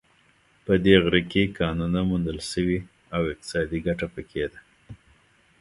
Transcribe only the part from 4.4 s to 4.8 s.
ده